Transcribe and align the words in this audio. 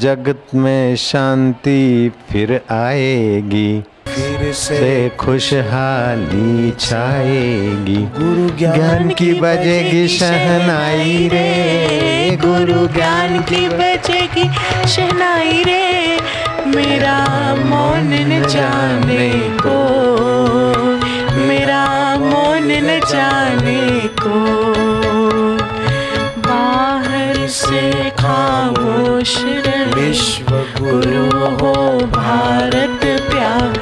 जगत 0.00 0.54
में 0.54 0.96
शांति 0.96 2.12
फिर 2.30 2.52
आएगी। 2.70 3.82
फिर 4.06 4.52
से 4.52 5.08
खुशहाली 5.08 6.70
छाएगी। 6.80 7.96
गुरु 8.18 8.48
ज्ञान 8.58 9.08
की 9.08 9.32
बजेगी 9.40 10.08
शहनाई 10.08 11.28
रे। 11.32 12.38
गुरु 12.44 12.86
ज्ञान 12.86 13.38
की 13.42 13.68
बजेगी 13.68 14.48
शहनाई 14.88 15.62
रे। 15.62 15.86
मेरा 16.66 17.18
मौन 17.64 18.14
न 18.32 18.42
जाने 18.48 19.30
को 19.66 19.78
मेरा 21.46 21.84
मौन 22.18 22.72
न 22.86 23.00
जाने 23.08 24.08
को 24.22 24.38
बाहर 26.48 27.46
से 27.48 28.10
खामोश 28.10 29.36
रहे 29.44 29.69
विश्व 30.10 30.52
गुरु 30.52 31.46
हो 31.46 31.98
भारत 32.06 33.00
प्यार। 33.04 33.80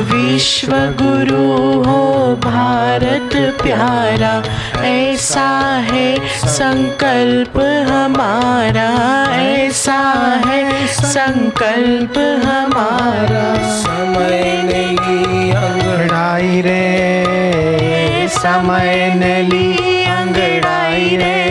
विश्व 0.00 0.68
गुरु 0.72 1.82
हो 1.82 2.36
भारत 2.36 3.56
प्यारा। 3.62 4.42
ऐसा 4.82 5.76
है 5.76 6.28
संकल्प 6.28 7.58
हमारा। 7.90 8.90
ऐसा 9.34 10.40
है 10.46 10.86
संकल्प 10.86 12.18
हमारा। 12.44 13.54
समय 13.80 14.62
नहीं 14.64 15.52
अंगड़ाई 15.52 16.60
रे। 16.60 18.28
समय 18.28 19.12
नली 19.16 20.04
अंगड़ाई 20.04 21.16
रे। 21.16 21.46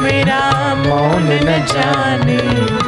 मेरा 0.00 0.74
मौन 0.74 1.22
न 1.22 1.66
जाने। 1.68 2.79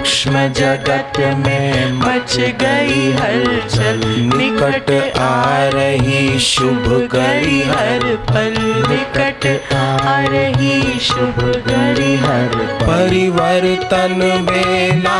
सूक्ष्म 0.00 0.48
जगत 0.48 1.12
में 1.18 1.92
मच 1.92 2.36
गई 2.38 3.12
हलचल। 3.12 4.00
निकट 4.36 5.18
आ 5.18 5.68
रही 5.74 6.38
शुभ 6.38 6.86
घड़ी 7.12 7.60
हर 7.62 8.04
पल। 8.30 8.54
निकट 8.88 9.46
आ 9.74 10.20
रही 10.32 10.98
शुभ 11.00 11.40
घड़ी 11.66 12.16
हर 12.16 12.56
परिवर्तन 12.82 14.16
बेला 14.50 15.18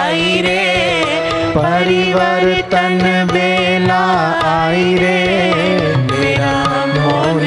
आई 0.00 0.42
रे। 0.46 0.66
परिवर्तन 1.56 2.98
बेला 3.32 4.04
आई 4.52 4.94
रे। 4.94 5.22
मेरा 6.10 6.54
मौन 6.86 7.40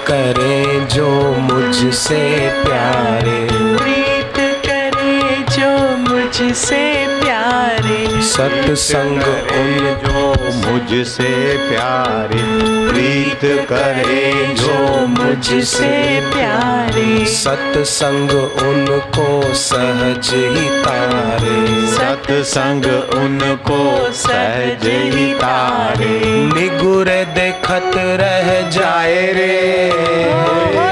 करे 0.00 0.86
जो 0.94 1.08
मुझसे 1.38 2.50
प्यारे। 2.64 3.48
प्रीत 3.52 4.36
करे 4.66 5.44
जो 5.50 5.96
मुझसे 5.96 7.06
प्यारे। 7.22 7.73
सत्संग 8.34 9.22
उन 9.56 10.00
जो 10.04 10.22
मुझसे 10.54 11.28
प्यारे 11.68 12.40
प्रीत 12.88 13.40
करे 13.68 14.32
जो 14.54 15.06
मुझसे 15.06 15.90
प्यारे। 16.32 17.26
सत्संग 17.26 18.30
उनको 18.62 19.54
सहज 19.54 20.30
ही 20.34 20.68
तारे। 20.82 21.86
सत्संग 21.86 22.86
उनको 23.14 24.12
सहज 24.12 24.86
ही 25.14 25.34
तारे। 25.34 26.20
निगुर 26.54 27.08
देखत 27.38 27.92
रह 28.22 28.70
जाए 28.70 29.32
रे। 29.32 30.83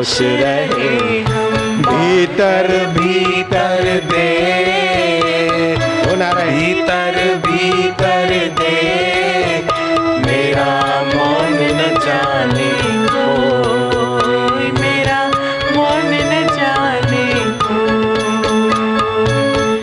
खामोश 0.00 0.18
रहे 0.22 1.20
भीतर 1.86 2.68
भीतर 2.96 3.84
दे। 4.10 4.28
होना 6.04 6.30
भीतर 6.32 7.16
भीतर 7.46 8.32
दे। 8.60 8.78
मेरा 10.26 10.70
मौन 11.10 11.58
न 11.78 11.90
जाने 12.06 12.70
मेरा 14.80 15.20
मौन 15.76 16.08
न 16.30 16.40
जाने 16.56 17.28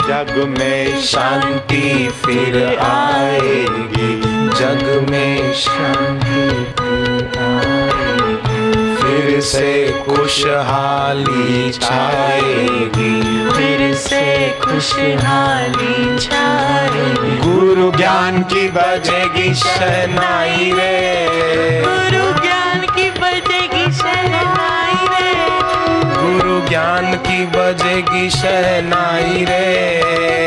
जग 0.07 0.33
में 0.57 1.01
शांति 1.03 1.85
फिर 2.25 2.57
आएगी। 2.81 4.13
जग 4.59 5.07
में 5.09 5.53
शांति 5.53 6.96
फिर 9.37 9.45
से 9.45 10.03
खुशहाली 10.05 11.71
छाएगी। 11.71 13.49
फिर 13.49 13.95
से 13.95 14.49
खुशहाली 14.49 16.19
छाएगी। 16.19 17.37
गुरु 17.37 17.91
ज्ञान 17.97 18.41
की 18.43 18.67
बजेगी 18.67 19.53
शहनाई 19.53 20.71
रे। 20.75 21.83
गुरु 21.85 22.41
ज्ञान 22.41 22.79
की 22.79 23.11
बजेगी 23.11 23.91
शहनाई 23.91 25.07
रे। 25.07 25.35
गुरु 26.21 26.69
ज्ञान 26.69 27.13
की 27.13 27.45
बजेगी 27.45 28.29
शहनाई 28.29 29.45
रे। 29.49 30.46